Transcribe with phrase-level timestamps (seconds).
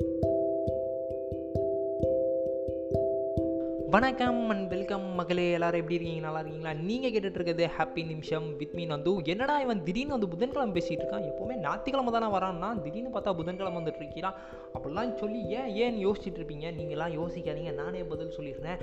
[0.00, 0.33] Thank you.
[3.94, 6.20] வணக்கம் and welcome மகளே எல்லாரும் எப்படி இருக்கீங்க?
[6.20, 6.72] நல்லா இருக்கீங்களா?
[6.80, 11.26] நீங்கள் கேட்டுட்டு இருக்கிறது ஹாப்பி நிமிஷம் வித் மீன் வந்து என்னடா இவன் திடீர்னு வந்து புதன்கிழமை பேசிகிட்டு இருக்கான்?
[11.30, 14.34] எப்போவுமே ஞாத்திக்கிழமை தானே வரான்னா திடீர்னு பார்த்தா புதன்கிழமை வந்துட்டு இருக்கிறான்
[14.74, 16.72] அப்படிலாம் சொல்லி ஏன் ஏன் யோசிச்சுட்டு இருப்பீங்க?
[16.78, 17.72] நீங்களாம் யோசிக்காதீங்க.
[17.72, 18.80] நானே பதில் சொல்லிடுறேன்.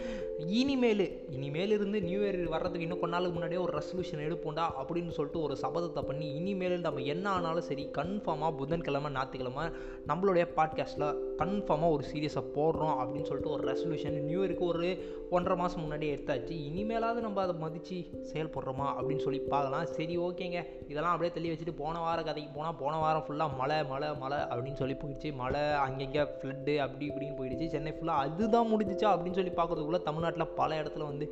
[0.47, 5.41] இனிமேல் இனிமேல் இருந்து நியூ இயர் வர்றதுக்கு இன்னும் கொஞ்ச நாளுக்கு முன்னாடியே ஒரு ரெசல்யூஷன் எடுப்போண்டா அப்படின்னு சொல்லிட்டு
[5.41, 9.71] ஒரு சபதத்தை பண்ணி இனிமேல் நம்ம என்ன ஆனாலும் சரி கன்ஃபார்மாக புதன்கிழமை ஞாத்திக்கிழமை
[10.07, 15.00] நம்மளுடைய பாட்காஸ்ட்டில் கன்ஃபார்மாக ஒரு சீரியஸை போடுறோம் அப்படின்னு சொல்லிட்டு ஒரு ரெசல்யூஷன் நியூ இயருக்கு ஒரு
[15.36, 16.54] ஒன்றரை மாதம் முன்னாடியே எடுத்தாச்சு.
[16.69, 17.97] இனிமேலாவது நம்ம அதை மதித்து
[18.32, 19.86] செயல்படுறோமா அப்படின்னு சொல்லி பார்க்கலாம்.
[19.97, 20.60] சரி ஓகேங்க.
[20.91, 24.79] இதெல்லாம் அப்படியே தள்ளி வச்சுட்டு போன வார கதைக்கு போனால் போன வாரம் ஃபுல்லாக மழை மழை மழை அப்படின்னு
[24.82, 25.29] சொல்லி போயிடுச்சு.
[25.41, 27.68] மழை அங்கங்கே ஃப்ளட்டு அப்படி இப்படின்னு போயிடுச்சு.
[27.75, 31.27] சென்னை ஃபுல்லாக அதுதான் முடிஞ்சிச்சா அப்படின்னு சொல்லி பார்க்குறதுக்குள்ளே தமிழ்நாட்டில் பல இடத்துல வந்து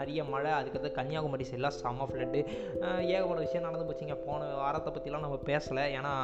[0.00, 2.42] நிறைய மழை அதுக்கடுத்து கன்னியாகுமரி சைடெலாம் செம்ம ஃப்ளட்டு
[3.14, 4.18] ஏகப்பட்ட விஷயம் நடந்து போச்சுங்க.
[4.28, 5.86] போன வாரத்தை பற்றிலாம் நம்ம பேசலை.
[6.00, 6.14] ஏன்னா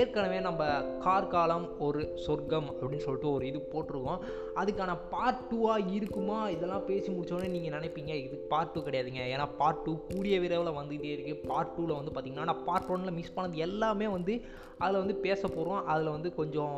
[0.00, 0.64] ஏற்கனவே நம்ம
[1.04, 4.20] கார்காலம் ஒரு சொர்க்கம் அப்படின்னு சொல்லிட்டு ஒரு இது போட்டிருக்கோம்.
[4.60, 6.48] அதுக்கான பார்ட் டூவாக இருக்குமா?
[6.48, 9.22] இதெல்லாம் பேசி முடிச்சோடனே நீங்கள் நினைப்பீங்க இது பார்ட் டூ கிடையாதுங்க.
[9.34, 13.36] ஏன்னா பார்ட் டூ கூடிய விரைவில் வந்துகிட்டே இருக்குது பார்ட் டூவில் வந்து பார்த்திங்கன்னா நான் பார்ட் ஒனில் மிஸ்
[13.36, 14.42] பண்ணது எல்லாமே வந்து
[14.78, 16.76] அதில் வந்து பேச போகிறோம் அதில் வந்து கொஞ்சம்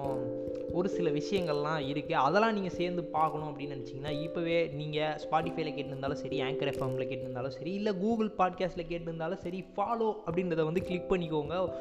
[0.72, 6.42] ஒரு சில விஷயங்கள்லாம் இருக்குது அதெல்லாம் நீங்கள் சேர்ந்து பார்க்கணும் அப்படின்னு நினச்சிங்கன்னா இப்போவே நீங்கள் ஸ்பாட்டிஃபைல கேட்டிருந்தாலும் சரி
[6.42, 11.74] ஆங்கர் எஃப்எம்மில் கேட்டிருந்தாலும் சரி இல்லை கூகுள் பாட்காஸ்ட்டில் கேட்டிருந்தாலும் சரி ஃபாலோ அப்படின்றத வந்து கிளிக் பண்ணிக்கோங்க.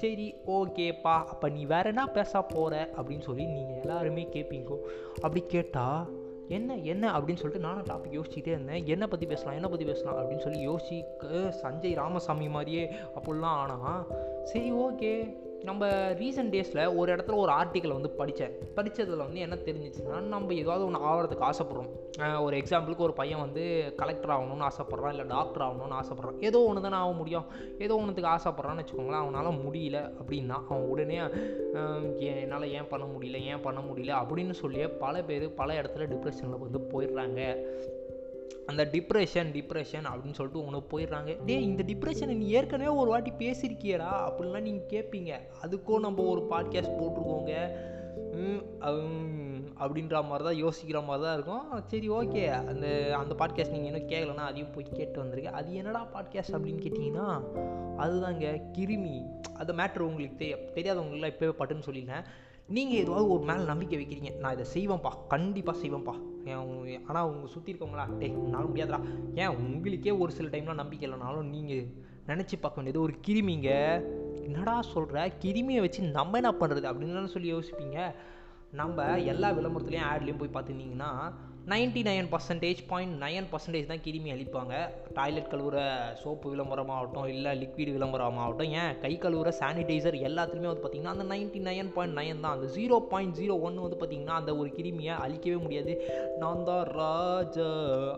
[0.00, 1.14] சரி ஓகேப்பா.
[1.32, 4.72] அப்போ நீ வேற என்ன பேச போகிற அப்படின்னு சொல்லி நீங்கள் எல்லாருமே கேட்பீங்க
[5.14, 6.06] அப்படி கேட்டால்
[6.50, 8.86] என்ன என்ன அப்படின்னு சொல்லிட்டு நானும் டாபிக் யோசிச்சுட்டே இருந்தேன்.
[8.86, 11.26] என்னை பற்றி பேசலாம் என்னை பற்றி பேசலாம் அப்படின்னு சொல்லி யோசிக்க
[11.62, 12.84] சஞ்சய் ராமசாமி மாதிரியே
[13.14, 14.02] அப்படிலாம் ஆனால்
[14.44, 15.12] சரி ஓகே
[15.64, 15.86] நம்ம
[16.20, 21.06] ரீசெண்ட் டேஸில் ஒரு இடத்துல ஒரு ஆர்டிக்கலை வந்து படித்தேன் படித்ததில் வந்து என்ன தெரிஞ்சிச்சுன்னா நம்ம ஏதாவது ஒன்று
[21.08, 21.90] ஆகிறதுக்கு ஆசைப்பட்றோம்.
[22.42, 26.38] ஒரு எக்ஸாம்பிளுக்கு ஒரு பையன் வந்து கலெக்டர் ஆகணும்னு ஆசைப்பட்றான் இல்லை டாக்டர் ஆகணும்னு ஆசைப்பட்றான்.
[26.40, 27.46] ஏதோ ஒன்று தானே ஆக முடியும்.
[27.78, 31.18] ஏதோ ஒன்றுத்துக்கு ஆசைப்பட்றான்னு வச்சுக்கோங்களேன் அவனால் முடியல அப்படின்னா அவன் உடனே
[32.18, 33.40] என்னால் ஏன் பண்ண முடியல?
[33.42, 34.12] ஏன் பண்ண முடியல?
[34.22, 37.40] அப்படின்னு சொல்லியே பல பேர் பல இடத்துல டிப்ரெஷனில் வந்து போயிடுறாங்க.
[38.70, 41.30] அந்த டிப்ரெஷன் டிப்ரெஷன் அப்படின்னு சொல்லிட்டு உனக்கு போயிடுறாங்க.
[41.46, 46.98] டே இந்த டிப்ரெஷனை நீ ஏற்கனவே ஒரு வாட்டி பேசியிருக்கியடா அப்படின்லாம் நீங்கள் கேட்பீங்க அதுக்கும் நம்ம ஒரு பாட்காஸ்ட்
[47.00, 47.54] போட்டிருக்கோங்க.
[49.82, 51.64] அப்படின்ற மாதிரி தான் யோசிக்கிற மாதிரி தான் இருக்கும்.
[51.86, 52.86] சரி ஓகே அந்த
[53.18, 57.26] அந்த பாட்காஸ்ட் நீங்கள் இன்னும் கேட்கலன்னா அதையும் போய் கேட்டு வந்திருக்கு அது என்னடா பாட்காஸ்ட் அப்படின்னு கேட்டிங்கன்னா
[58.04, 58.46] அதுதாங்க
[58.78, 59.16] கிருமி.
[59.60, 62.24] அந்த மேட்ரு உங்களுக்கு தெரிய தெரியாதவங்களுக்குலாம் இப்போவே பட்டுன்னு சொல்லிட்டேன்
[62.76, 64.30] நீங்கள் ஏதாவது ஒரு மேலே நம்பிக்கை வைக்கிறீங்க.
[64.42, 66.14] நான் இதை செய்வேன்ப்பா கண்டிப்பாக செய்வேன்ப்பா
[67.08, 68.98] ஆனால் அவங்க சுற்றி இருக்கவங்களா டே உன்னால் முடியாதா
[69.42, 71.84] ஏன் உங்களுக்கே ஒரு சில டைம்லாம் நம்பிக்கை இல்லைனாலும் நீங்கள்
[72.30, 73.70] நினச்சி பார்க்க வேண்டியது ஒரு கிருமிங்க.
[74.46, 77.98] என்னடா சொல்கிற கிருமியை வச்சு நம்ம என்ன பண்ணுறது அப்படின்னு சொல்லி யோசிப்பீங்க.
[78.80, 81.10] நம்ம எல்லா விளம்பரத்துலேயும் ஆட்லேயும் போய் பார்த்துருந்தீங்கன்னா
[81.70, 84.74] ninety nine percentage point nine percentage தான் கிருமி அழிப்பாங்க.
[85.16, 85.78] டாய்லெட் கழுவுற
[86.20, 88.92] சோப்பு விளம்பரமாகட்டும் இல்லை லிக்விட் விளம்பரமாகட்டும் ஏன்?
[89.02, 92.54] கை கழுவுற சானிடைசர் எல்லாத்துலேயுமே வந்து பார்த்திங்கன்னா அந்த நைன்ட்டி நைன் பாயிண்ட் நைன் தான்.
[92.56, 95.94] அந்த ஜீரோ பாயிண்ட் ஜீரோ ஒன்று வந்து பார்த்திங்கன்னா அந்த ஒரு கிருமியை அழிக்கவே முடியாது.
[96.42, 97.68] நான் தான் ராஜா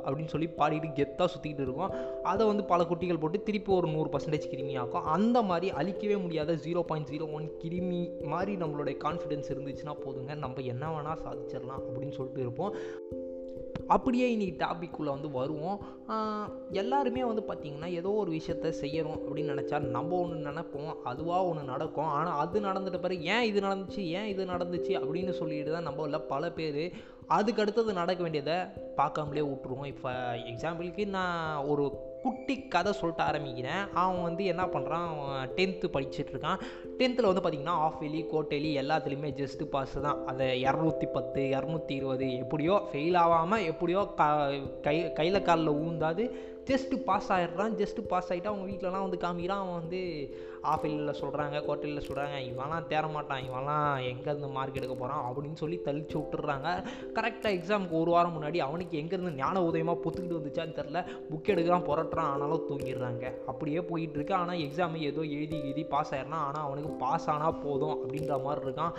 [0.05, 1.93] அப்படின்னு சொல்லி பாடிட்டு கெத்தாக சுற்றிக்கிட்டு இருக்கோம்.
[2.33, 5.09] அதை வந்து பல குட்டிகள் போட்டு திருப்பி ஒரு நூறு பர்சன்டேஜ் கிருமியாக்கும்.
[5.17, 8.03] அந்த மாதிரி அழிக்கவே முடியாத ஜீரோ பாயிண்ட் ஜீரோ ஒன் கிருமி
[8.35, 10.33] மாதிரி நம்மளுடைய கான்ஃபிடென்ஸ் இருந்துச்சுன்னா போதுங்க.
[10.47, 12.73] நம்ம என்ன வேணால் சாதிச்சிடலாம் அப்படின்னு சொல்லிட்டு இருப்போம்.
[13.95, 15.79] அப்படியே இன்றைக்கி டாபிக்குள்ளே வந்து வருவோம்.
[16.71, 22.13] எல்லாருமே வந்து பார்த்திங்கன்னா ஏதோ ஒரு விஷயத்த செய்யணும் அப்படின்னு நினச்சா நம்ம ஒன்று நினைப்போம் அதுவாக ஒன்று நடக்கும்.
[22.19, 26.21] ஆனால் அது நடந்துட்ட பிறகு ஏன் இது நடந்துச்சு ஏன் இது நடந்துச்சு அப்படின்னு சொல்லிட்டு தான் நம்ம இல்லை
[26.35, 26.83] பல பேர்
[27.37, 28.57] அதுக்கு அடுத்தது நடக்க வேண்டியதை
[28.97, 30.11] பார்க்காமலே விட்ருவோம் இப்போ
[30.53, 31.85] எக்ஸாம்பிளுக்கு நான் ஒரு
[32.25, 33.83] குட்டி கதை சொல்லிட்டு ஆரம்பிக்கிறேன்.
[34.03, 36.63] அவன் வந்து என்ன பண்ணுறான் அவன் டென்த்து படிச்சுட்ருக்கான்
[36.99, 40.21] டென்த்தில் வந்து பார்த்திங்கன்னா ஆஃப் எலி கோட்டெலி எல்லாத்துலேயுமே ஜஸ்ட்டு பாஸ் தான்.
[40.33, 44.25] அதை இரநூத்தி பத்து இரநூத்தி இருபது எப்படியோ ஃபெயில் ஆகாமல் எப்படியோ க
[44.87, 46.25] கை கையில் காலில் ஊந்தாது.
[46.71, 49.63] ஜஸ்ட்டு பாஸ் ஆகிடுறான் ஜஸ்ட்டு பாஸ் ஆகிட்டு அவங்க வீட்டிலலாம் வந்து காமிக்கிறான்.
[49.65, 50.03] அவன் வந்து
[50.73, 56.69] ஆஃபீல்டில் சொல்கிறாங்க கோட்டையில் சொல்கிறாங்க இவெல்லாம் தேரமாட்டான் மாட்டான் எங்கேருந்து மார்க் எடுக்க போகிறான் அப்படின்னு சொல்லி தள்ளிச்சு விட்டுறாங்க.
[57.17, 61.01] கரெக்டாக எக்ஸாமுக்கு ஒரு வாரம் முன்னாடி அவனுக்கு எங்கேருந்து ஞான உதயமாக பொத்துக்கிட்டு வந்துச்சான்னு தெரில
[61.31, 63.25] புக் எடுக்கிறான் புரட்டுறான் ஆனாலும் தூங்கிடுறாங்க.
[63.53, 66.45] அப்படியே போயிட்டுருக்கு ஆனால் எக்ஸாம் ஏதோ எழுதி எழுதி பாஸ் ஆயிடறான்.
[66.49, 68.95] ஆனால் அவனுக்கு பாஸ் ஆனால் போதும் அப்படின்ற மாதிரி இருக்கான்.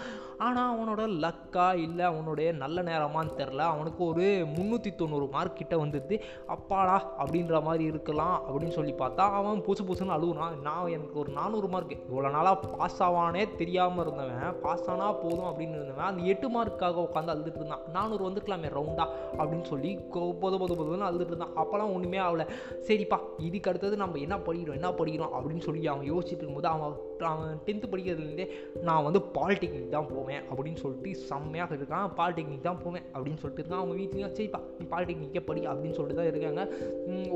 [0.47, 4.25] ஆனால் அவனோட லக்கா இல்லை அவனுடைய நல்ல நேரமான்னு தெரில அவனுக்கு ஒரு
[4.55, 6.15] முந்நூற்றி தொண்ணூறு மார்க் கிட்ட வந்துடுது
[6.55, 10.55] அப்பாடா அப்படின்ற மாதிரி இருக்கலாம் அப்படின்னு சொல்லி பார்த்தா அவன் புதுசு புதுசுன்னு அழுகுறான்.
[10.67, 15.47] நான் எனக்கு ஒரு நானூறு நானூறு மார்க் இவ்வளோ நாளாக பாஸ் ஆவானே தெரியாமல் இருந்தவன் பாஸ் ஆனால் போதும்
[15.49, 17.83] அப்படின்னு இருந்தவன் அந்த எட்டு மார்க்காக உட்காந்து அழுதுட்டு இருந்தான்.
[17.95, 19.05] நானூறு வந்துருக்கலாமே ரவுண்டா
[19.37, 19.91] அப்படின்னு சொல்லி
[20.43, 21.53] பொது பொது பொதுன்னு அழுதுட்டு இருந்தான்.
[21.61, 22.45] அப்போலாம் ஒன்றுமே ஆகலை.
[22.87, 26.97] சரிப்பா இதுக்கு அடுத்தது நம்ம என்ன படிக்கிறோம் என்ன படிக்கிறோம் அப்படின்னு சொல்லி அவன் யோசிச்சுட்டு இருக்கும்போது அவன்
[27.31, 28.47] அவன் டென்த்து படிக்கிறதுலேருந்தே
[28.87, 33.81] நான் வந்து பாலிடெக்னிக் தான் போவேன் அப்படின்னு சொல்லிட்டு செம்மையாக இருக்கான் பாலிடெக்னிக் தான் போவேன் அப்படின்னு சொல்லிட்டு இருக்கான்
[33.81, 36.61] அவங்க வீட்லேயும் சரிப்பா நீ பாலிடெக்னிக்கே படி அப்படின்னு சொல்லிட்டு தான் இருக்காங்க.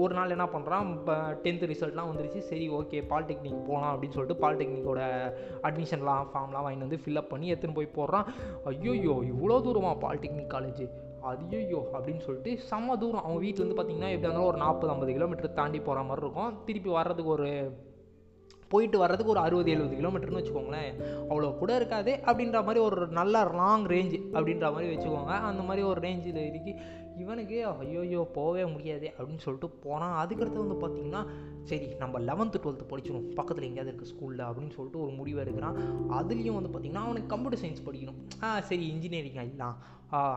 [0.03, 2.41] ஒரு நாள் என்ன பண்ணுறான் இப்போ டென்த்து ரிசல்ட்லாம் வந்துருச்சு.
[2.51, 5.01] சரி ஓகே பாலிடெக்னிக் போகலாம் அப்படின்னு சொல்லிட்டு பாலிடெக்னிக்கோட
[5.69, 8.29] அட்மிஷன்லாம் ஃபார்ம்லாம் வாங்கி வந்து ஃபில்அப் பண்ணி எடுத்துன்னு போய் போடுறான்.
[8.73, 10.85] ஐயோயோ இவ்வளோ தூரமா பாலிடெக்னிக் காலேஜ்
[11.29, 13.23] ஐயோ அப்படின்னு சொல்லிட்டு செம்ம தூரம்.
[13.23, 16.53] அவங்க வீட்டிலேருந்து பார்த்தீங்கன்னா எப்படி இருந்தாலும் ஒரு நாற்பது ஐம்பது கிலோமீட்டர் தாண்டி போகிற மாதிரி இருக்கும்.
[16.67, 17.49] திருப்பி வர்றதுக்கு ஒரு
[18.67, 20.93] போயிட்டு வர்றதுக்கு ஒரு அறுபது எழுபது கிலோமீட்டர்னு வச்சுக்கோங்களேன்.
[21.29, 25.33] அவ்வளோ கூட இருக்காது அப்படின்ற மாதிரி ஒரு நல்ல லாங் ரேஞ்சு அப்படின்ற மாதிரி வச்சுக்கோங்க.
[25.49, 26.75] அந்த மாதிரி ஒரு ரேஞ்சில் இருக்கு
[27.23, 31.21] இவனுக்கு ஐயோயோ போகவே முடியாது அப்படின்னு சொல்லிட்டு போனான் அதுக்கடுத்து வந்து பார்த்திங்கன்னா
[31.69, 35.77] சரி நம்ம லெவன்த்து டுவெல்த்து படிச்சிடும் பக்கத்தில் எங்கேயாவது இருக்குது ஸ்கூலில் அப்படின்னு சொல்லிட்டு ஒரு முடிவு எடுக்கிறான்.
[36.19, 38.19] அதுலேயும் வந்து பார்த்திங்கன்னா அவனுக்கு கம்ப்யூட்டர் சயின்ஸ் படிக்கணும்.
[38.45, 39.77] ஆ சரி இன்ஜினியரிங் ஆகிடலாம்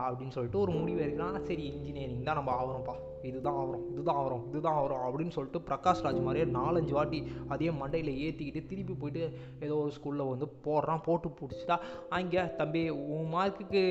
[0.05, 1.37] அப்படின்னு சொல்லிட்டு ஒரு முடிவு எடுக்கிறான்.
[1.49, 2.95] சரி இன்ஜினியரிங் தான் நம்ம ஆகிறோம்ப்பா
[3.29, 7.19] இதுதான் ஆகிறோம் இதுதான் ஆகிறோம் இதுதான் ஆகிறோம் அப்படின்னு சொல்லிட்டு பிரகாஷ் ராஜ் மாதிரியே நாலஞ்சு வாட்டி
[7.53, 9.23] அதே மண்டையில் ஏற்றிக்கிட்டு திருப்பி போயிட்டு
[9.65, 11.05] ஏதோ ஒரு ஸ்கூலில் வந்து போடுறான்.
[11.07, 11.77] போட்டு பிடிச்சிட்டா
[12.19, 12.83] அங்கே தம்பி
[13.15, 13.83] உன் மார்க்குக்கு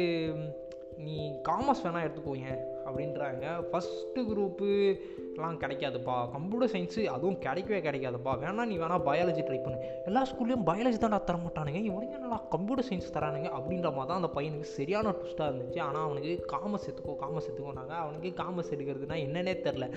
[1.04, 1.16] நீ
[1.48, 2.50] காமர்ஸ் வேணால் எடுத்துக்கோங்க
[2.90, 3.64] அப்படின்றாங்க.
[3.72, 4.26] ஃபஸ்ட்டு
[5.37, 6.31] எல்லாம் கிடைக்காதுப்பா.
[6.31, 8.32] கம்ப்யூட்டர் சயின்ஸு அதுவும் கிடைக்கவே கிடைக்காதுப்பா.
[8.43, 9.79] வேணா நீ வேணால் பயாலஜி ட்ரை பண்ணு.
[10.05, 11.81] எல்லா ஸ்கூல்லையும் பயாலஜி தான்டா தர மாட்டானுங்க.
[11.91, 15.81] இவனுக்கு நல்லா கம்ப்யூட்டர் சயின்ஸ் தரானுங்க அப்படின்ற மாதிரி தான் அந்த பையனுக்கு சரியான ட்விஸ்ட்டாக இருந்துச்சு.
[15.81, 19.88] ஆனால் அவனுக்கு காமர்ஸ் எடுத்துக்கோ காமர்ஸ் எடுத்துக்கோனாங்க அவனுக்கு காமர்ஸ் எடுக்கிறதுனா என்னன்னே தெரில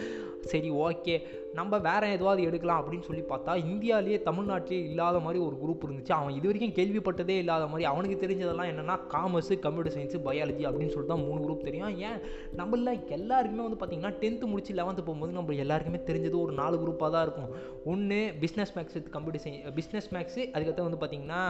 [0.42, 1.16] சரி ஓகே
[1.54, 6.12] நம்ம வேறு எதுவாவது எடுக்கலாம் அப்படின்னு சொல்லி பார்த்தா இந்தியாவிலேயே தமிழ்நாட்டிலே இல்லாத மாதிரி ஒரு குரூப் இருந்துச்சு.
[6.12, 7.86] அவன் இது வரைக்கும் கேள்விப்பட்டதே இல்லாத மாதிரி.
[7.86, 11.98] அவனுக்கு தெரிஞ்சதெல்லாம் என்னென்னா காமர்ஸு கம்ப்யூட்டர் சயின்ஸு பயாலஜி அப்படின்னு சொல்லிட்டு தான் மூணு குரூப் தெரியும்.
[11.98, 12.20] ஏன்?
[12.58, 17.22] நம்மள எல்லாருக்குமே வந்து பார்த்திங்கன்னா டென்த்து முடிச்சு லெவன்த்து போகும்போது நம்ம எல்லாருக்குமே தெரிஞ்சது ஒரு நாலு குரூப்பாக தான்
[17.22, 17.50] uh, uh, இருக்கும்
[17.92, 21.42] ஒன்று business maths with computer science business maths அதுக்கடுத்து வந்து பார்த்திங்கன்னா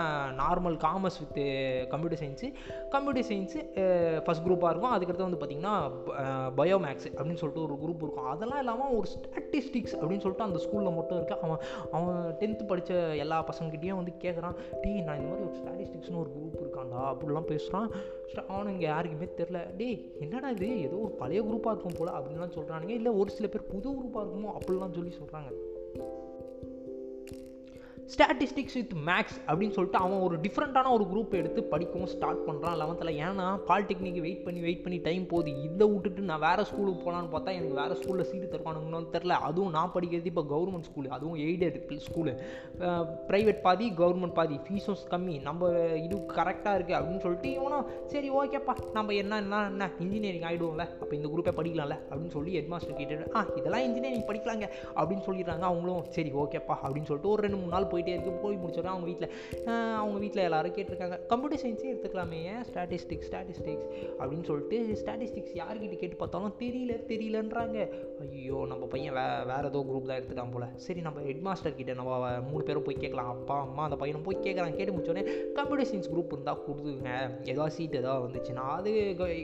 [0.42, 1.40] normal uh, commerce with
[1.94, 2.50] computer science
[2.96, 3.60] computer science
[4.26, 4.94] first குரூப்பாக இருக்கும்.
[4.96, 5.76] அதுக்கடுத்து வந்து பார்த்திங்கன்னா
[6.60, 8.30] பயோ மேக்ஸ் அப்படின்னு சொல்லிட்டு ஒரு குரூப் இருக்கும்.
[8.34, 12.94] அதெல்லாம் இல்லாமல் ஒரு ஸ்டாட்டிஸ்டிக்ஸ் அப்படின்னு சொல்லிட்டு அந்த ஸ்கூலில் மட்டும் இருக்கு அவன் அவன் டென்த்து படித்த
[13.24, 17.90] எல்லா பசங்ககிட்டையும் வந்து கேட்குறான் டே நான் இந்த மாதிரி ஒரு ஸ்டாட்டிஸ்டிக்ஸ்னு ஒரு குரூப் இருக்காண்டா அப்படிலாம் பேசுகிறான்
[18.50, 20.70] அவனுங்க யாருக்குமே தெரில டேய் என்னடா இது?
[20.80, 24.52] ஏதோ ஒரு பழைய குரூப்பாக இருக்கும் போல் அப்படின்லாம் சொல்கிறானுங்க இல்லை ஒரு சில பேர் புது குரூப்பாக இருக்குமோ
[24.54, 25.52] அப்படிலாம் சொல்லி சொல்கிறாங்க
[28.12, 33.12] ஸ்டாட்டிஸ்டிக்ஸ் வித் மேக்ஸ் அப்படின்னு சொல்லிட்டு அவன் ஒரு டிஃப்ரெண்ட்டான ஒரு குரூப் எடுத்து படிக்கவும் ஸ்டார்ட் பண்ணுறான் லெவன்த்தில்
[33.26, 35.52] ஏன்னா பாலிடெக்னிக் வெயிட் பண்ணி வெயிட் பண்ணி டைம் போகுது.
[35.68, 39.92] இதை விட்டுட்டு நான் வேறு ஸ்கூலுக்கு போகலான்னு பார்த்தா எனக்கு வேறு ஸ்கூலில் சீட்டு தருவானுங்கன்னு தெரில அதுவும் நான்
[39.96, 42.34] படிக்கிறது இப்போ கவர்மெண்ட் ஸ்கூலு அதுவும் எய்டட் ஸ்கூலு
[43.30, 44.58] ப்ரைவேட் பாதி கவர்மெண்ட் பாதி.
[44.66, 45.42] ஃபீஸும் கம்மி.
[45.48, 45.70] நம்ம
[46.06, 49.90] இது கரெக்டாக இருக்குது அப்படின்னு சொல்லிட்டு இவனும் சரி ஓகேப்பா நம்ம என்ன என்ன என்ன?
[50.06, 54.66] இன்ஜினியரிங் ஆகிடுவோம்ல அப்போ இந்த குரூப்பை படிக்கலாம்ல அப்படின்னு சொல்லி ஹெட்மாஸ்டர் கேட்டுட்டு ஆ இதெல்லாம் இன்ஜினியரிங் படிக்கலாங்க.
[55.00, 56.04] அப்படின்னு சொல்லிடுறாங்க அவங்களும்.
[56.18, 58.34] சரி ஓகேப்பா அப்படின்னு சொல்லிட்டு ஒரு ரெண்டு மூணு நாள் போயிட்டே இருக்கு.
[58.46, 59.30] போய் முடிச்சோடனே அவங்க வீட்டில்
[60.02, 63.88] அவங்க வீட்டில் எல்லாரும் கேட்டிருக்காங்க கம்ப்யூட்டர் சயின்ஸே எடுத்துக்கலாமே ஏன் ஸ்டாட்டிஸ்டிக்ஸ் ஸ்டாட்டிஸ்டிக்ஸ்
[64.20, 67.78] அப்படின்னு சொல்லிட்டு ஸ்டாட்டிஸ்டிக்ஸ் யார்கிட்ட கேட்டு பார்த்தாலும் தெரியல தெரியலன்றாங்க.
[68.26, 70.68] ஐயோ நம்ம பையன் வே வேறு ஏதோ குரூப் தான் எடுத்துக்கான் போல்.
[70.86, 73.32] சரி நம்ம ஹெட் மாஸ்டர் கிட்ட நம்ம மூணு பேரும் போய் கேட்கலாம்.
[73.36, 75.26] அப்பா அம்மா அந்த பையனும் போய் கேட்குறாங்க கேட்டு முடிச்சோடனே
[75.60, 77.14] கம்ப்யூட்டர் சயின்ஸ் குரூப் இருந்தால் கொடுத்துங்க
[77.54, 78.92] ஏதாவது சீட் ஏதாவது வந்துச்சுன்னா அது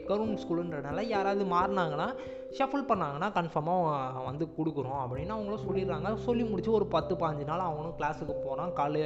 [0.10, 2.10] கவர்மெண்ட் ஸ்கூலுன்றனால யாராவது மாறினாங்கன்னா
[2.58, 6.16] ஷஃபுல் பண்ணாங்கன்னா கன்ஃபார்மாக வந்து கொடுக்குறோம் அப்படின்னு அவங்களும் சொல்லிடுறாங்க.
[6.16, 9.02] சொல்லி முடிச்சு ஒரு பத்து பாஞ்சு நாள் அவனும் கிளாஸுக்கு போகிறான் காலை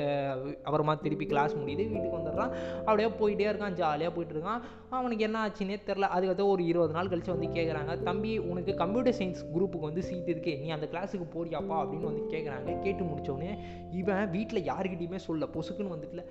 [0.64, 1.90] அப்புறமா திருப்பி கிளாஸ் முடியுது.
[1.90, 2.54] வீட்டுக்கு வந்துடுறான்.
[2.80, 3.74] அப்படியே போயிட்டே இருக்கான்.
[3.74, 4.62] ஜாலியாக போயிட்டு இருக்கான்.
[4.90, 9.44] அவனுக்கு என்ன ஆச்சுன்னே தெரில அதுக்கப்புறம் ஒரு இருபது நாள் கழிச்சு வந்து கேட்குறாங்க தம்பி உனக்கு கம்ப்யூட்டர் சயின்ஸ்
[9.56, 10.60] குரூப்புக்கு வந்து சீட் இருக்கே.
[10.60, 11.76] நீ அந்த கிளாஸுக்கு போறியாப்பா?
[11.82, 13.58] அப்படின்னு வந்து கேட்குறாங்க கேட்டு முடிச்சோடனே
[13.92, 16.24] இவன் வீட்டில் யாருக்கிட்டையுமே சொல்ல பொசுக்குன்னு வந்துட்டுல.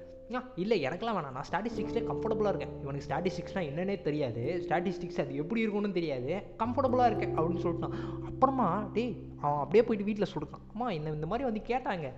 [0.55, 1.33] இல்லை எனக்குலாம் வேணாம்.
[1.33, 2.81] நான் ஸ்டாட்டிஸ்டிக்ஸ்லேயே கம்ஃபர்டபுளாக இருக்கேன்.
[2.83, 4.67] இவனுக்கு ஸ்டாட்டிஸ்டிக்ஸ்னால் என்னன்னே தெரியாது.
[4.69, 6.43] ஸ்டாட்டிஸ்டிக்ஸ் அது எப்படி இருக்கும்னு தெரியாது.
[6.59, 8.25] கம்ஃபர்டபுளாக இருக்கேன் அப்படின்னு சொல்லிட்டான்.
[8.25, 12.09] அப்புறமா டேய் அவன் அப்படியே போயிட்டு வீட்டில் சொல்லிட்டான் அம்மா இந்த இந்த மாதிரி வந்து கேட்டாங்க.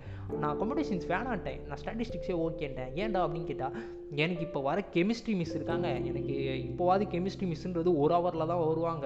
[0.41, 1.59] நான் கம்ப்யூட்டர் வேணான்ட்டேன்.
[1.67, 2.91] நான் ஸ்டாட்டிஸ்டிக்ஸே ஓகேன்ட்டேன்.
[3.03, 3.77] ஏன்டா அப்படின்னு கேட்டால்
[4.23, 5.87] எனக்கு இப்போ வர கெமிஸ்ட்ரி மிஸ் இருக்காங்க.
[6.09, 6.33] எனக்கு
[6.69, 9.05] இப்போவாது கெமிஸ்ட்ரி மிஸ்ன்றது ஒரு ஹவரில் தான் வருவாங்க.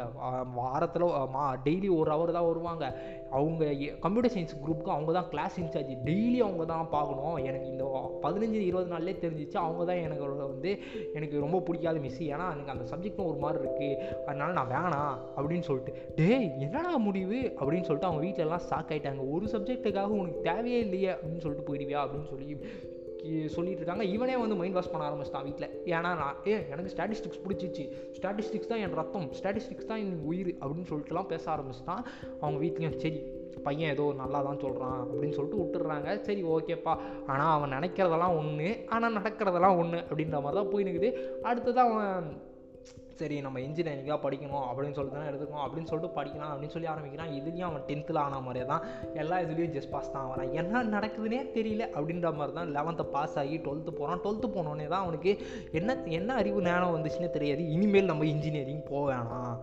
[0.58, 2.86] வாரத்தில் மா டெய்லி ஒரு ஹவர் தான் வருவாங்க.
[3.38, 3.64] அவங்க
[4.04, 7.38] கம்ப்யூட்டர் சயின்ஸ் குரூப்புக்கு அவங்க தான் கிளாஸ் இன்சார்ஜ் டெய்லி அவங்க தான் பார்க்கணும்.
[7.50, 7.86] எனக்கு இந்த
[8.26, 9.58] பதினஞ்சு இருபது நாள்லேயே தெரிஞ்சிச்சு.
[9.66, 10.74] அவங்க தான் எனக்கு வந்து
[11.20, 15.68] எனக்கு ரொம்ப பிடிக்காத மிஸ் ஏன்னா எனக்கு அந்த சப்ஜெக்ட்டும் ஒரு மாதிரி இருக்குது அதனால நான் வேணாம் அப்படின்னு
[15.70, 17.40] சொல்லிட்டு டேய் என்னடா முடிவு?
[17.60, 22.32] அப்படின்னு சொல்லிட்டு அவங்க வீட்டிலலாம் ஷாக் ஆகிட்டாங்க ஒரு சப்ஜெக்ட்டுக்காக உனக்கு தேவையே இல்லையே அப்படின்னு சொல்லிட்டு போயிடுவியா அப்படின்னு
[22.34, 22.50] சொல்லி
[23.54, 24.04] சொல்லிட்டு இருக்காங்க.
[24.16, 27.84] இவனே வந்து மைண்ட் வாஷ் பண்ண ஆரம்பிச்சிட்டான் வீட்டில் ஏன்னா நான் ஏ எனக்கு ஸ்டாட்டிஸ்டிக்ஸ் பிடிச்சிச்சு.
[28.18, 29.26] ஸ்டாட்டிஸ்டிக்ஸ் தான் என் ரத்தம்.
[29.40, 32.04] ஸ்டாட்டிஸ்டிக்ஸ் தான் என் உயிர் அப்படின்னு சொல்லிட்டுலாம் பேச ஆரம்பிச்சிட்டான்.
[32.42, 33.20] அவங்க வீட்லேயும் சரி
[33.66, 36.10] பையன் ஏதோ நல்லா தான் சொல்கிறான் அப்படின்னு சொல்லிட்டு விட்டுடுறாங்க.
[36.28, 36.94] சரி ஓகேப்பா.
[37.32, 41.12] ஆனால் அவன் நினைக்கிறதெல்லாம் ஒன்று ஆனால் நடக்கிறதெல்லாம் ஒன்று அப்படின்ற மாதிரி தான் போயினுக்குது.
[41.52, 42.30] அடுத்தது அவன்
[43.20, 47.34] சரி நம்ம இன்ஜினியரிங்காக படிக்கணும் அப்படின்னு சொல்லிட்டு தானே எடுத்துக்கணும் அப்படின்னு சொல்லிட்டு படிக்கலாம் அப்படின்னு சொல்லி ஆரம்பிக்கிறான்.
[47.40, 48.86] இதுலேயும் அவன் டென்த்தில் ஆன மாதிரி தான்
[49.24, 53.58] எல்லா இதுலேயும் ஜஸ்ட் பாஸ் தான் வரான் என்ன நடக்குதுன்னே தெரியல அப்படின்ற மாதிரி தான் லெவன்த்தை பாஸ் ஆகி
[53.66, 55.34] டுவெல்த்து போகிறான் டுவெல்த்து போனோடனே தான் அவனுக்கு
[55.80, 57.64] என்ன என்ன அறிவு நேரம் வந்துச்சுன்னே தெரியாது.
[57.76, 59.56] இனிமேல் நம்ம இன்ஜினியரிங் போக வேணாம்.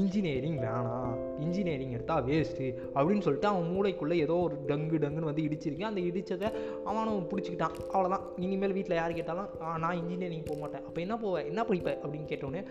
[0.00, 1.12] இன்ஜினியரிங் வேணாம்.
[1.44, 2.66] இன்ஜினியரிங் எடுத்தால் வேஸ்ட்டு
[2.96, 5.90] அப்படின்னு சொல்லிட்டு அவன் மூளைக்குள்ளே ஏதோ ஒரு டங்கு டங்குன்னு வந்து இடிச்சிருக்கேன்.
[5.90, 6.48] அந்த இடித்ததை
[6.90, 7.76] அவனும் பிடிச்சிக்கிட்டான்.
[7.92, 9.52] அவ்வளோதான் இனிமேல் வீட்டில் யார் கேட்டாலும்
[9.84, 10.84] நான் இன்ஜினியரிங் போக மாட்டேன்.
[10.88, 12.62] அப்போ என்ன போவேன் என்ன படிப்பேன் அப்படின்னு கேட்டோன்னே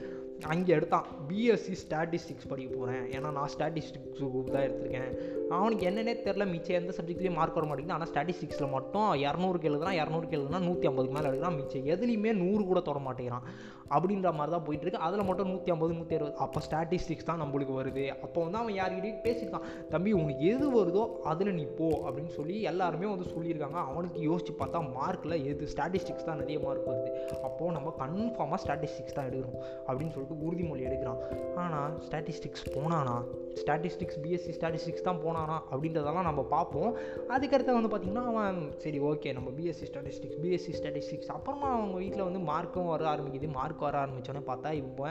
[0.41, 1.05] அங்கே எடுத்தான்.
[1.29, 5.11] பிஎஸ்சி ஸ்டாட்டிஸ்டிக்ஸ் படிக்க போகிறேன் ஏன்னா நான் ஸ்டாட்டிஸ்டிக்ஸ் குரூப் தான் எடுத்திருக்கேன்.
[5.49, 7.97] அவனுக்கு என்னன்னே தெரில மிச்சம் எந்த சப்ஜெக்ட்லேயும் மார்க் வர மாட்டேங்குது.
[7.97, 11.85] ஆனால் ஸ்டாட்டிஸ்டிக்ஸில் மட்டும் இரநூறுக்கு எழுதுனா இரநூறுக்கு எழுதுனா நூற்றி ஐம்பதுக்கு மேலே எடுக்கிறான் மிச்சம்.
[11.85, 13.47] எதுலேயுமே நூறு கூட தொட மாட்டேங்கிறான்.
[13.95, 15.03] அப்படின்ற மாதிரி தான் போயிட்டுருக்கு.
[15.07, 16.35] அதில் மட்டும் நூற்றி ஐம்பது நூற்றி அறுபது.
[16.45, 18.05] அப்போ ஸ்டாட்டிஸ்டிக்ஸ் தான் நம்மளுக்கு வருது.
[18.25, 19.67] அப்போ வந்து அவன் யார்கிட்டையும் பேசியிருக்கான்.
[19.93, 23.79] தம்பி உனக்கு எது வருதோ அதில் நீ போ அப்படின்னு சொல்லி எல்லாருமே வந்து சொல்லியிருக்காங்க.
[23.91, 27.11] அவனுக்கு யோசிச்சு பார்த்தா மார்க்கில் எது ஸ்டாட்டிஸ்டிக்ஸ் தான் நிறைய மார்க் வருது.
[27.47, 31.21] அப்போது நம்ம கன்ஃபார்மாக ஸ்டாட்டிஸ்டிக்ஸ் தான் எடுக்கிறோம் அப்படின்னு சொல்லிட்டு உறுதிமொழி எடுக்கிறான்.
[31.63, 33.15] ஆனால் ஸ்டாட்டிஸ்டிக்ஸ் போனானா?
[33.61, 35.57] ஸ்டாட்டிஸ்டிக்ஸ் பிஎஸ்சி ஸ்டாட்டிஸ்டிக்ஸ் தான் போனானா?
[35.71, 36.91] அப்படின்றதெல்லாம் நம்ம பார்ப்போம்.
[37.35, 42.41] அதுக்கடுத்து வந்து பார்த்திங்கன்னா அவன் சரி ஓகே நம்ம பிஎஸ்சி ஸ்டாட்டிஸ்டிக்ஸ் பிஎஸ்சி ஸ்டாட்டிஸ்டிக்ஸ் அப்புறமா அவங்க வீட்டில் வந்து
[42.51, 43.49] மார்க்கும் வர ஆரம்பிக்குது.
[43.59, 45.05] மார்க் வர ஆரம்பித்தோன்னே பார்த்தா இப்போ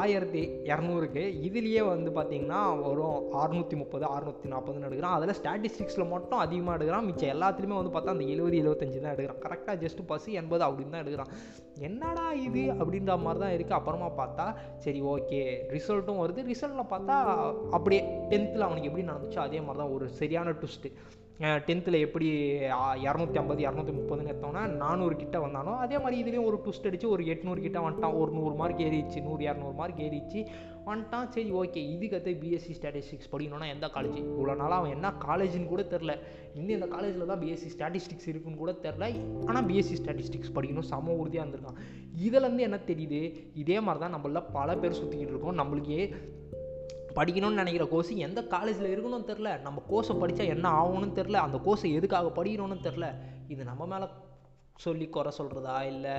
[0.00, 5.16] ஆயிரத்தி இரநூறுக்கு இதுலேயே வந்து பார்த்திங்கன்னா வரும் அறுநூற்றி முப்பது அறுநூற்றி நாற்பதுன்னு எடுக்கிறான்.
[5.18, 7.06] அதில் ஸ்டாட்டிஸ்டிக்ஸில் மட்டும் அதிகமாக எடுக்கிறான்.
[7.10, 9.42] மிச்சம் எல்லாத்துலேயுமே வந்து பார்த்தா அந்த எழுபது எழுபத்தஞ்சு தான் எடுக்கிறான்.
[9.46, 11.32] கரெக்டாக ஜஸ்ட் பஸ் எண்பது அப்படின்னு தான் எடுக்கிறான்.
[11.88, 14.46] என்னடா இது அப்படின்ற மாதிரி தான் இருக்குது அப்புறமா பார்த்தா
[14.86, 15.42] சரி ஓகே
[15.76, 16.42] ரிசல்ட்டும் வருது.
[16.52, 17.16] ரிசல்ட்டில் பார்த்தா
[17.78, 18.02] அப்படியே
[18.32, 19.94] டென்த்தில் அவனுக்கு எப்படி நடந்துச்சோ அதே மாதிரி தான்.
[19.96, 20.90] ஒரு சரியான ட்விஸ்ட்டு
[21.40, 22.26] டென்த்தில் எப்படி
[23.04, 27.22] இரநூத்தி ஐம்பது இரநூத்தி முப்பதுன்னு எடுத்தோம்னா நானூறு கிட்ட வந்தானோ அதே மாதிரி இதுலேயும் ஒரு ட்விஸ்ட் அடித்து ஒரு
[27.32, 28.14] எட்நூறு கிட்ட வந்துட்டான்.
[28.20, 30.40] ஒரு நூறு மார்க் ஏறிச்சு நூறு இரநூறு மார்க் ஏறிச்சு
[30.88, 31.26] வந்துட்டான்.
[31.34, 36.14] சரி ஓகே இதுக்கடுத்து பிஎஸ்சி ஸ்டாட்டிஸ்டிக்ஸ் படிக்கணும்னா எந்த காலேஜ் இவ்வளோ நாளாக அவன் என்ன காலேஜ்னு கூட தெரில
[36.56, 39.08] இன்னும் இந்த காலேஜில் தான் பிஎஸ்சி ஸ்டாட்டிஸ்டிக்ஸ் இருக்குன்னு கூட தெரில
[39.48, 40.88] ஆனால் பிஎஸ்சி ஸ்டாட்டிஸ்டிக்ஸ் படிக்கணும்.
[40.92, 41.80] சம உறுதியாக இருந்திருக்கான்.
[42.26, 43.22] இதுலேருந்து என்ன தெரியுது?
[43.64, 45.58] இதே மாதிரி தான் நம்மள பல பேர் சுற்றிக்கிட்டு இருக்கோம்.
[45.62, 46.00] நம்மளுக்கே
[47.14, 51.90] படிக்கணும்னு நினைக்கிற கோர்ஸ் எந்த காலேஜில் இருக்கணும்னு தெரில நம்ம கோர்ஸை படித்தா என்ன ஆகணும்னு தெரில அந்த கோர்ஸை
[51.94, 53.08] எதுக்காக படிக்கணும்னு தெரில
[53.48, 54.06] இது நம்ம மேலே
[54.76, 56.14] சொல்லி குறை சொல்கிறதா இல்லை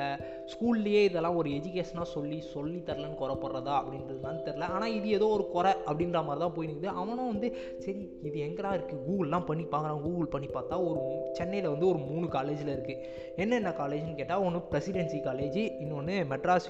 [0.52, 5.46] ஸ்கூல்லையே இதெல்லாம் ஒரு எஜுகேஷனாக சொல்லி சொல்லி தரலன்னு குறைப்படுறதா அப்படின்றது தான் தெரில ஆனால் இது ஏதோ ஒரு
[5.48, 7.48] குறை அப்படின்ற மாதிரி தான் போய் நிற்குது அவனும் வந்து
[7.86, 7.96] சரி
[8.28, 10.00] இது எங்கடா இருக்குது கூகுள்லாம் பண்ணி பார்க்குறான்.
[10.06, 11.02] கூகுள் பண்ணி பார்த்தா ஒரு
[11.40, 13.04] சென்னையில் வந்து ஒரு மூணு காலேஜில் இருக்குது
[13.38, 16.70] என்னென்ன காலேஜ்னு கேட்டால் ஒன்று பிரசிடென்சி காலேஜ் இன்னொன்று மெட்ராஸ்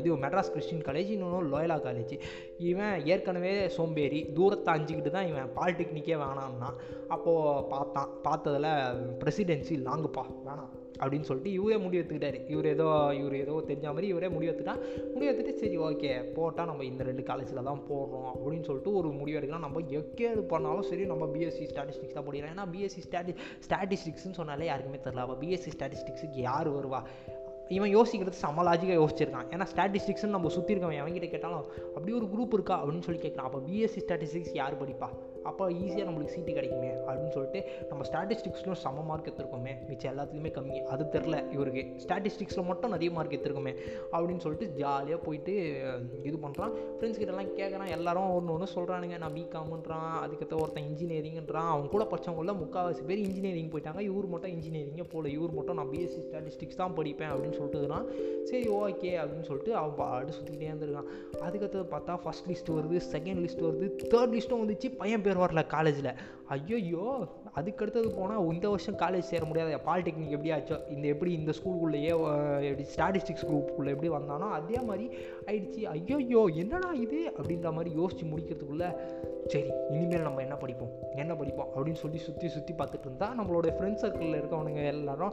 [0.00, 2.14] இது மெட்ராஸ் கிறிஸ்டின் காலேஜ் இன்னொன்று லோயலா காலேஜ்
[2.70, 6.70] இவன் ஏற்கனவே சோம்பேறி தூரத்தை அஞ்சிக்கிட்டு தான் இவன் பாலிடெக்னிக்கே வேணாம்னா
[7.08, 8.12] அப்போது பார்த்தான்.
[8.22, 8.70] பார்த்ததில்
[9.22, 10.70] பிரசிடென்சி லாங்குப்பா வேணாம்
[11.02, 12.38] அப்படின்னு அப்படின்னு சொல்லிட்டு இவரே முடிவு எடுத்துக்கிட்டாரு.
[12.52, 12.86] இவர் ஏதோ
[13.20, 14.74] இவர் ஏதோ தெரிஞ்ச மாதிரி இவரே முடிவு எடுத்துட்டா
[15.12, 19.38] முடிவு எடுத்துட்டு சரி ஓகே போட்டால் நம்ம இந்த ரெண்டு காலேஜில் தான் போடுறோம் அப்படின்னு சொல்லிட்டு ஒரு முடிவு
[19.38, 23.34] எடுக்கலாம் நம்ம எக்கேது பண்ணாலும் சரி நம்ம பிஎஸ்சி ஸ்டாட்டிஸ்டிக்ஸ் தான் படிக்கிறோம் ஏன்னா பிஎஸ்சி ஸ்டாட்டி
[23.66, 27.02] ஸ்டாட்டிஸ்டிக்ஸ்னு சொன்னாலே யாருக்குமே தெரில அப்போ பிஎஸ்சி ஸ்டாட்டிஸ்டிக்ஸுக்கு யார் வருவா?
[27.68, 29.46] இவன் யோசிக்கிறது செம்ம லாஜிக்காக யோசிச்சிருக்கான்.
[29.54, 33.60] ஏன்னா ஸ்டாட்டிஸ்டிக்ஸ்னு நம்ம சுற்றி இருக்கவன் எவன்கிட்ட கேட்டாலும் அப்படி ஒரு குரூப் இருக்கா அப்படின்னு சொல்லி கேட்குறான் அப்போ
[33.68, 35.08] பிஎஸ்சி ஸ்டாட்டிஸ்டிக்ஸ் யார் படிப்பா?
[35.50, 39.72] அப்போ ஈஸியாக நம்மளுக்கு சீட்டு கிடைக்குமே அப்படின்னு சொல்லிட்டு நம்ம ஸ்டாட்டிஸ்டிக்ஸ்லையும் செம்ம மார்க் எடுத்துருக்கோமே.
[39.88, 40.78] மிச்சம் எல்லாத்துலேயுமே கம்மி.
[40.94, 41.82] அது தெரில இவருக்கு.
[42.04, 43.74] ஸ்டாட்டிஸ்டிக்ஸில் மட்டும் நிறைய மார்க் எடுத்துருக்கோமே
[44.14, 45.54] அப்படின்னு சொல்லிட்டு ஜாலியாக போயிட்டு
[46.28, 51.90] இது பண்ணுறான் ஃப்ரெண்ட்ஸ் கிட்டலாம் கேட்குறான் எல்லாரும் ஒன்று ஒன்று சொல்கிறானுங்க நான் பிகாம்ன்றான் அதுக்கடுத்த ஒருத்தன் இன்ஜினியரிங்ன்றான் அவங்க
[51.94, 54.00] கூட படித்தவங்கள முக்கால்வாசி பேர் இன்ஜினியரிங் போயிட்டாங்க.
[54.10, 58.06] இவர் மட்டும் இன்ஜினியரிங்கே போகல இவர் மட்டும் நான் பிஎஸ்சி ஸ்டாட்டிஸ்டிக்ஸ் தான் படிப்பேன் அப்படின்னு சொல்லிட்டுறான்
[58.50, 61.10] சரி ஓகே அப்படின்னு சொல்லிட்டு அவன் பாட்டு சுற்றிக்கிட்டே இருந்திருக்கான்.
[61.46, 64.88] அதுக்கடுத்தது பார்த்தா ஃபஸ்ட் லிஸ்ட் வருது செகண்ட் லிஸ்ட் வருது தேர்ட் லிஸ்ட்டும் வந்துச்சு.
[65.02, 66.16] பையன் பேர் வரல காலேஜில்
[66.54, 67.06] ஐயோ
[67.58, 72.12] அதுக்கடுத்தது போனால் இந்த வருஷம் காலேஜ் சேர முடியாத பாலிடெக்னிக் எப்படி ஆச்சோ இந்த எப்படி இந்த ஸ்கூலுக்குள்ளேயே
[72.70, 75.06] எப்படி ஸ்டாட்டிஸ்டிக்ஸ் குரூப்புக்குள்ளே எப்படி வந்தானோ அதே மாதிரி
[75.48, 75.82] ஆயிடுச்சு.
[75.96, 77.20] ஐயோயோ என்னடா இது?
[77.38, 78.90] அப்படின்ற மாதிரி யோசித்து முடிக்கிறதுக்குள்ளே
[79.52, 80.90] சரி இனிமேல் நம்ம என்ன படிப்போம்?
[81.22, 81.70] என்ன படிப்போம்?
[81.74, 85.32] அப்படின்னு சொல்லி சுற்றி சுற்றி பார்த்துட்டு இருந்தா நம்மளோட ஃப்ரெண்ட் சர்க்கிளில் இருக்கவனுங்க எல்லாரும்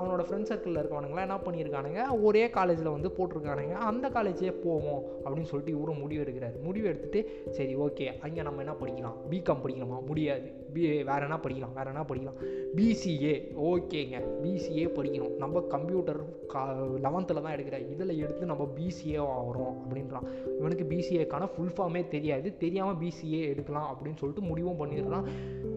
[0.00, 3.76] அவனோட ஃப்ரெண்ட் சர்க்கிளில் இருக்கவனுங்களாம் என்ன பண்ணியிருக்கானுங்க ஒரே காலேஜில் வந்து போட்டிருக்கானுங்க.
[3.90, 8.76] அந்த காலேஜே போவோம் அப்படின்னு சொல்லிட்டு இவரும் முடிவு எடுக்கிறார் முடிவு எடுத்துகிட்டு சரி ஓகே அங்கே நம்ம என்ன
[8.82, 9.18] படிக்கலாம்?
[9.32, 10.30] பிகாம் படிக்கலாமா முடியாது
[10.74, 11.72] பி வேறு என்ன படிக்கலாம்?
[11.74, 12.38] வேறு என்ன படிக்கலாம்?
[12.76, 13.32] பிசிஏ
[13.70, 14.18] ஓகேங்க.
[14.42, 15.34] பிசிஏ படிக்கணும்.
[15.36, 16.60] நம்ம கம்ப்யூட்டர் கா
[17.06, 20.26] லெவன்த்தில் தான் எடுக்கிறேன் இதில் எடுத்து நம்ம பிசிஏ ஆகிறோம் அப்படின்றான்.
[20.58, 22.56] இவனுக்கு பிசிஏக்கான ஃபுல் ஃபார்மே தெரியாது.
[22.56, 25.26] தெரியாமல் பிசிஏ எடுக்கலாம் அப்படின்னு சொல்லிட்டு முடிவும் பண்ணிடுறான்.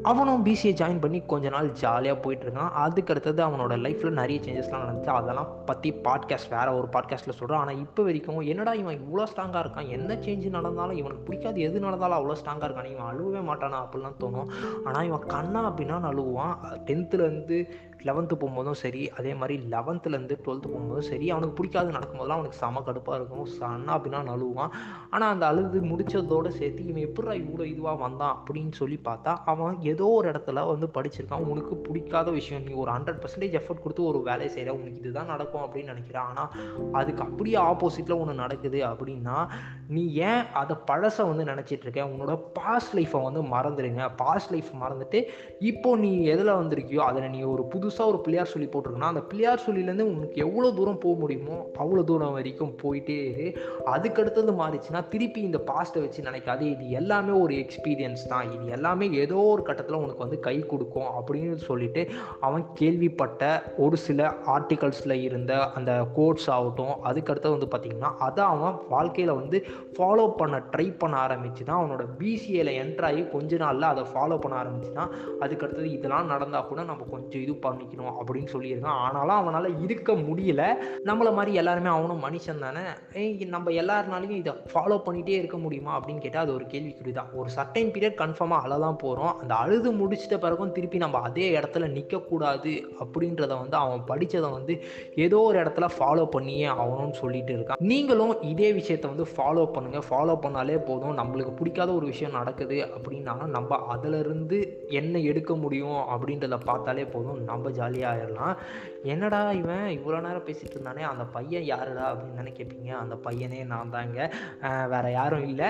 [0.01, 5.11] அவனும் பிசிஏ ஜாயின் பண்ணி கொஞ்ச நாள் ஜாலியாக போயிட்டுருக்கான் அதுக்கு அடுத்தது அவனோட லைஃப்பில் நிறைய சேஞ்சஸ்லாம் நடந்துச்சு.
[5.19, 9.89] அதெல்லாம் பற்றி பாட்காஸ்ட் வேறு ஒரு பாட்காஸ்ட்டில் சொல்கிறான் ஆனால் இப்போ வரைக்கும் என்னடா இவன் இவ்வளோ ஸ்ட்ராங்காக இருக்கான்?
[9.89, 11.59] என்ன சேஞ்ச் நடந்தாலும் இவனுக்கு பிடிக்காது.
[11.61, 12.91] எது நடந்தாலும் அவ்வளோ ஸ்ட்ராங்காக இருக்கான்.
[12.93, 13.79] இவன் அழுவே மாட்டானா?
[13.85, 14.44] அப்படிலாம் தோணும்.
[14.85, 16.55] ஆனால் இவன் கண்ணா அப்படின்னா நழுவான்
[16.89, 17.59] டென்த்துலேருந்து
[18.07, 23.17] லெவன்த்து போகும்போதும் சரி அதே மாதிரி லெவன்த்துலேருந்து டுவெல்த்து போகும்போதும் சரி அவனுக்கு பிடிக்காது நடக்கும்போதெல்லாம் அவனுக்கு செம கடுப்பாக
[23.19, 23.47] இருக்கும்.
[23.59, 24.73] சன்னா அப்படின்னா நழுவான்
[25.13, 28.35] ஆனால் அந்த அழுது முடித்ததோடு சேர்த்து இவன் எப்படா இவ்வளோ இதுவாக வந்தான்?
[28.37, 31.47] அப்படின்னு சொல்லி பார்த்தா அவன் ஏதோ ஒரு இடத்துல வந்து படிச்சிருக்கான்.
[31.53, 35.65] உனக்கு பிடிக்காத விஷயம் நீ ஒரு ஹண்ட்ரட் பர்சன்டேஜ் எஃபர்ட் கொடுத்து ஒரு வேலையை செய்கிற உனக்கு இதுதான் நடக்கும்
[35.65, 36.51] அப்படின்னு நினைக்கிறான் ஆனால்
[37.01, 39.39] அதுக்கு அப்படியே ஆப்போசிட்டில் ஒன்று நடக்குது அப்படின்னா
[39.95, 45.21] நீ ஏன் அதை பழசை வந்து நினச்சிட்ருக்க உன்னோட பாஸ்ட் லைஃப்பை வந்து மறந்துடுங்க பாஸ்ட் லைஃப் மறந்துட்டு
[45.71, 50.07] இப்போ நீ எதில் வந்திருக்கியோ அதில் நீ ஒரு புதுசாக ஒரு பிள்ளையார் சொல்லி போட்டிருக்கனா அந்த பிள்ளையார் சொல்லிலேருந்து
[50.13, 53.47] உனக்கு எவ்வளோ தூரம் போக முடியுமோ அவ்வளோ தூரம் வரைக்கும் போயிட்டே இரு.
[53.95, 56.63] அதுக்கடுத்தது மாறிச்சுன்னா திருப்பி இந்த பாஸ்ட்டை வச்சு நினைக்காது.
[56.73, 58.45] இது எல்லாமே ஒரு எக்ஸ்பீரியன்ஸ் தான்.
[58.55, 62.01] இது எல்லாமே ஏதோ ஒரு கட்டத்தில் உனக்கு வந்து கை கொடுக்கும் அப்படின்னு சொல்லிட்டு
[62.47, 63.41] அவன் கேள்விப்பட்ட
[63.85, 64.21] ஒரு சில
[64.55, 69.57] ஆர்டிகல்ஸில் இருந்த அந்த கோட்ஸ் ஆகட்டும் அதுக்கடுத்து வந்து பார்த்திங்கன்னா அதை அவன் வாழ்க்கையில் வந்து
[69.95, 75.05] ஃபாலோ பண்ண ட்ரை பண்ண ஆரம்பிச்சு தான் அவனோட பிசிஏல என்ட்ராகி கொஞ்ச நாளில் அதை ஃபாலோ பண்ண ஆரம்பிச்சுன்னா
[75.43, 79.01] அதுக்கடுத்தது இதெல்லாம் நடந்தால் கூட நம்ம கொஞ்சம் இது பண்ணிக்கணும் அப்படின்னு சொல்லியிருக்கான்.
[79.05, 80.63] ஆனாலும் அவனால் இருக்க முடியல.
[81.09, 82.85] நம்மளை மாதிரி எல்லாருமே அவனும் மனுஷன் தானே.
[83.55, 87.91] நம்ம எல்லாருனாலையும் இதை ஃபாலோ பண்ணிகிட்டே இருக்க முடியுமா அப்படின்னு கேட்டால் அது ஒரு கேள்விக்குறி தான் ஒரு சர்டைன்
[87.95, 93.51] பீரியட் கன்ஃபார்மாக அழ தான் போகிறோம் அந்த அழுது முடிச்சிட்ட பிறகும் திருப்பி நம்ம அதே இடத்துல நிற்கக்கூடாது அப்படின்றத
[93.63, 94.75] வந்து அவன் படித்ததை வந்து
[95.25, 97.81] ஏதோ ஒரு இடத்துல ஃபாலோ பண்ணியே ஆகணும்னு சொல்லிட்டு இருக்கான்.
[97.91, 101.17] நீங்களும் இதே விஷயத்தை வந்து ஃபாலோ பண்ணுங்கள் ஃபாலோ பண்ணாலே போதும்.
[101.21, 104.57] நம்மளுக்கு பிடிக்காத ஒரு விஷயம் நடக்குது அப்படின்னாலும் நம்ம அதிலிருந்து
[104.99, 107.39] என்ன எடுக்க முடியும் அப்படின்றத பார்த்தாலே போதும்.
[107.49, 108.55] நம்ம ஜாலியாக ஆயிடலாம்
[109.13, 111.03] என்னடா இவன் இவ்வளோ நேரம் பேசிகிட்டு இருந்தானே?
[111.11, 114.19] அந்த பையன் யாருடா அப்படின்னு தானே கேட்பீங்க அந்த பையனே நான் தாங்க
[114.93, 115.69] வேறு யாரும் இல்லை.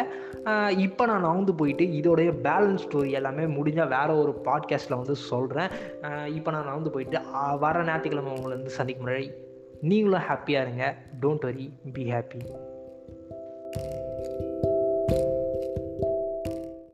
[0.85, 5.71] இப்போ நான் நகர்ந்து போயிட்டு இதோடைய பேலன்ஸ் ஸ்டோரி எல்லாமே முடிஞ்சால் வேறு ஒரு பாட்காஸ்ட்டில் வந்து சொல்கிறேன்
[6.37, 7.21] இப்போ நான் நகர்ந்து போயிட்டு
[7.65, 9.25] வர ஞாயிற்றுக்கிழமை உங்களை வந்து சந்திக்கும் முறை
[9.89, 10.85] நீங்களும் ஹாப்பியாக இருங்க.
[11.21, 12.41] Don't worry be happy